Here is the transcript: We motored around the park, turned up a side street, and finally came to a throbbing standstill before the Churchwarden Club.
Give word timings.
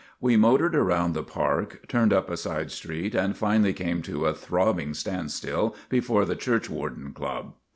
We 0.19 0.35
motored 0.35 0.75
around 0.75 1.13
the 1.13 1.21
park, 1.21 1.85
turned 1.87 2.11
up 2.11 2.31
a 2.31 2.35
side 2.35 2.71
street, 2.71 3.13
and 3.13 3.37
finally 3.37 3.71
came 3.71 4.01
to 4.01 4.25
a 4.25 4.33
throbbing 4.33 4.95
standstill 4.95 5.75
before 5.89 6.25
the 6.25 6.35
Churchwarden 6.35 7.13
Club. 7.13 7.53